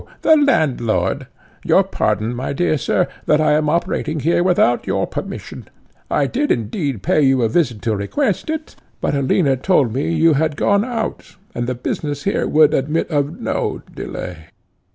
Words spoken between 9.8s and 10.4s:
me you